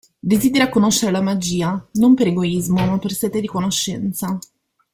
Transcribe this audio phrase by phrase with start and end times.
[0.33, 4.35] Desidera conoscere la magia, non per egoismo ma per sete di conoscenza.